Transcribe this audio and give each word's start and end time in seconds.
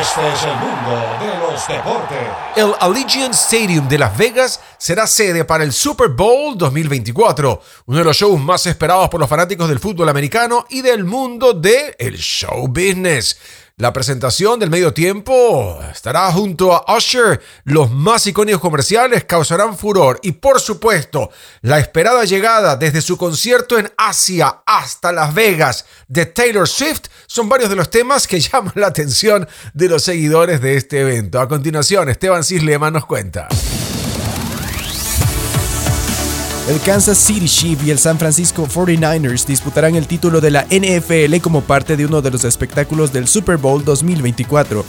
Este 0.00 0.26
es 0.32 0.42
el 0.44 0.56
mundo 0.56 0.90
de 1.20 1.38
los 1.38 1.68
deportes. 1.68 2.18
El 2.56 2.72
Allegiant 2.80 3.34
Stadium 3.34 3.86
de 3.88 3.98
Las 3.98 4.16
Vegas 4.16 4.60
será 4.78 5.06
sede 5.06 5.44
para 5.44 5.64
el 5.64 5.72
Super 5.72 6.08
Bowl 6.08 6.56
2024, 6.56 7.60
uno 7.86 7.98
de 7.98 8.04
los 8.04 8.16
shows 8.16 8.40
más 8.40 8.66
esperados 8.66 9.10
por 9.10 9.20
los 9.20 9.28
fanáticos 9.28 9.68
del 9.68 9.78
fútbol 9.78 10.08
americano 10.08 10.64
y 10.70 10.80
del 10.80 11.04
mundo 11.04 11.52
del 11.52 11.94
el 11.98 12.16
show 12.16 12.66
business. 12.68 13.38
La 13.82 13.92
presentación 13.92 14.60
del 14.60 14.70
medio 14.70 14.94
tiempo 14.94 15.80
estará 15.90 16.30
junto 16.30 16.72
a 16.72 16.96
Usher. 16.96 17.40
Los 17.64 17.90
más 17.90 18.24
icónicos 18.28 18.60
comerciales 18.60 19.24
causarán 19.24 19.76
furor 19.76 20.20
y 20.22 20.30
por 20.30 20.60
supuesto 20.60 21.32
la 21.62 21.80
esperada 21.80 22.24
llegada 22.24 22.76
desde 22.76 23.00
su 23.00 23.16
concierto 23.16 23.76
en 23.80 23.90
Asia 23.96 24.62
hasta 24.66 25.10
Las 25.10 25.34
Vegas 25.34 25.84
de 26.06 26.26
Taylor 26.26 26.68
Swift 26.68 27.08
son 27.26 27.48
varios 27.48 27.70
de 27.70 27.74
los 27.74 27.90
temas 27.90 28.28
que 28.28 28.38
llaman 28.52 28.74
la 28.76 28.86
atención 28.86 29.48
de 29.74 29.88
los 29.88 30.04
seguidores 30.04 30.60
de 30.60 30.76
este 30.76 31.00
evento. 31.00 31.40
A 31.40 31.48
continuación, 31.48 32.08
Esteban 32.08 32.44
Cislema 32.44 32.88
nos 32.92 33.04
cuenta. 33.04 33.48
El 36.68 36.78
Kansas 36.80 37.18
City 37.18 37.46
Chiefs 37.46 37.84
y 37.84 37.90
el 37.90 37.98
San 37.98 38.20
Francisco 38.20 38.68
49ers 38.68 39.46
disputarán 39.46 39.96
el 39.96 40.06
título 40.06 40.40
de 40.40 40.52
la 40.52 40.64
NFL 40.70 41.38
como 41.42 41.62
parte 41.62 41.96
de 41.96 42.06
uno 42.06 42.22
de 42.22 42.30
los 42.30 42.44
espectáculos 42.44 43.12
del 43.12 43.26
Super 43.26 43.56
Bowl 43.56 43.84
2024. 43.84 44.84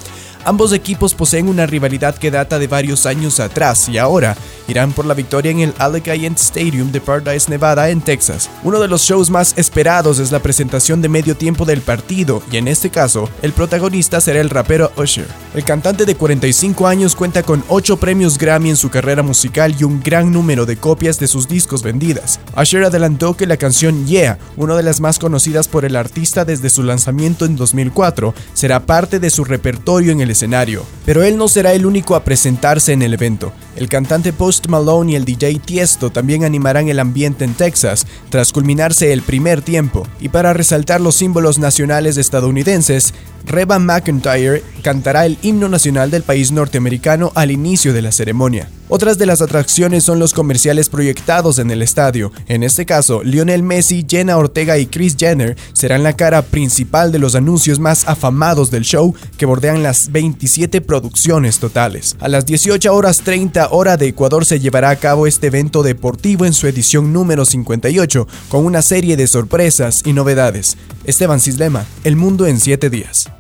Ambos 0.46 0.72
equipos 0.72 1.16
poseen 1.16 1.48
una 1.48 1.66
rivalidad 1.66 2.16
que 2.16 2.30
data 2.30 2.59
de 2.59 2.68
varios 2.68 3.08
años 3.08 3.40
atrás 3.40 3.90
y 3.90 3.98
ahora 3.98 4.38
irán 4.67 4.91
por 4.94 5.05
la 5.05 5.13
victoria 5.13 5.52
en 5.52 5.59
el 5.59 5.73
Allegiant 5.77 6.38
Stadium 6.38 6.91
de 6.91 7.02
Paradise, 7.02 7.49
Nevada, 7.49 7.90
en 7.90 8.02
Texas. 8.02 8.49
Uno 8.63 8.80
de 8.80 8.88
los 8.88 9.02
shows 9.02 9.30
más 9.30 9.54
esperados 9.58 10.20
es 10.20 10.31
la 10.31 10.40
presentación 10.40 11.02
de 11.02 11.09
medio 11.09 11.35
tiempo 11.35 11.66
del 11.66 11.81
partido 11.81 12.41
y 12.52 12.58
en 12.58 12.68
este 12.68 12.90
caso, 12.90 13.30
el 13.41 13.54
protagonista 13.54 14.21
será 14.21 14.41
el 14.41 14.49
rapero 14.49 14.91
Usher. 14.98 15.27
El 15.54 15.63
cantante 15.63 16.05
de 16.05 16.16
45 16.16 16.88
años 16.88 17.16
cuenta 17.16 17.44
con 17.44 17.63
8 17.68 17.98
premios 17.98 18.37
Grammy 18.37 18.71
en 18.71 18.77
su 18.77 18.90
carrera 18.90 19.24
musical 19.24 19.76
y 19.79 19.84
un 19.84 20.02
gran 20.02 20.32
número 20.32 20.65
de 20.65 20.77
copias 20.77 21.20
de 21.20 21.27
sus 21.27 21.48
discos 21.48 21.84
vendidas. 21.84 22.40
Usher 22.59 22.84
adelantó 22.84 23.35
que 23.35 23.48
la 23.48 23.57
canción 23.57 24.05
Yeah, 24.07 24.40
una 24.57 24.76
de 24.76 24.84
las 24.84 24.99
más 24.99 25.20
conocidas 25.20 25.68
por 25.68 25.85
el 25.85 25.96
artista 25.96 26.46
desde 26.46 26.70
su 26.70 26.84
lanzamiento 26.84 27.46
en 27.46 27.55
2004, 27.55 28.34
será 28.54 28.80
parte 28.82 29.20
de 29.20 29.30
su 29.30 29.43
repertorio 29.43 30.12
en 30.12 30.21
el 30.21 30.32
escenario. 30.32 30.85
Pero 31.05 31.24
él 31.24 31.37
no 31.37 31.48
será 31.48 31.74
el 31.74 31.85
único 31.85 32.15
a 32.15 32.24
presentarse 32.24 32.93
en 32.93 33.02
el 33.02 33.13
evento. 33.13 33.54
El 33.76 33.90
cantante 33.90 34.34
Post 34.34 34.68
Malone 34.68 35.13
y 35.13 35.16
el 35.16 35.26
DJ 35.26 35.60
Tiesto 35.60 36.12
también 36.12 36.43
animarán 36.43 36.90
el 36.90 36.99
ambiente 36.99 37.43
en 37.43 37.55
Texas 37.55 38.05
tras 38.30 38.52
culminarse 38.52 39.12
el 39.12 39.24
primer 39.24 39.62
tiempo. 39.62 40.07
Y 40.20 40.30
para 40.30 40.54
resaltar 40.54 41.02
los 41.02 41.15
símbolos 41.15 41.57
nacionales 41.57 42.18
estadounidenses, 42.18 43.13
Reba 43.46 43.80
McIntyre 43.80 44.63
cantará 44.82 45.26
el 45.26 45.38
himno 45.41 45.70
nacional 45.70 46.12
del 46.12 46.24
país 46.24 46.52
norteamericano 46.52 47.32
al 47.36 47.52
inicio 47.52 47.94
de 47.94 48.02
la 48.02 48.12
ceremonia. 48.12 48.70
Otras 48.96 49.18
de 49.18 49.26
las 49.26 49.41
atracciones 49.41 50.04
son 50.04 50.20
los 50.20 50.34
comerciales 50.34 50.88
proyectados 50.88 51.58
en 51.58 51.71
el 51.71 51.82
estadio. 51.82 52.32
En 52.48 52.62
este 52.62 52.86
caso, 52.86 53.24
Lionel 53.24 53.64
Messi, 53.64 54.05
Jenna 54.08 54.38
Ortega 54.38 54.77
y 54.77 54.86
Chris 54.86 55.16
Jenner 55.18 55.58
serán 55.74 56.04
la 56.04 56.14
cara 56.14 56.44
principal 56.44 57.12
de 57.12 57.18
los 57.18 57.34
anuncios 57.34 57.80
más 57.80 58.08
afamados 58.08 58.70
del 58.70 58.84
show 58.84 59.16
que 59.38 59.48
bordean 59.48 59.82
las 59.82 60.12
27 60.12 60.82
producciones 60.82 61.58
totales. 61.58 62.16
A 62.20 62.27
las 62.27 62.46
18 62.46 62.94
horas 62.94 63.21
30 63.21 63.70
hora 63.71 63.98
de 63.98 64.09
Ecuador 64.09 64.46
se 64.46 64.59
llevará 64.59 64.91
a 64.91 64.97
cabo 64.97 65.25
este 65.25 65.47
evento 65.47 65.81
deportivo 65.81 66.46
en 66.46 66.53
su 66.53 66.68
edición 66.68 67.12
número 67.12 67.46
58 67.46 68.28
con 68.50 68.64
una 68.64 68.84
serie 68.84 69.18
de 69.18 69.25
sorpresas 69.25 70.03
y 70.06 70.14
novedades. 70.14 70.78
Esteban 71.06 71.40
Cislema, 71.40 71.86
El 72.03 72.16
Mundo 72.16 72.46
en 72.46 72.59
7 72.59 72.91
días. 72.91 73.32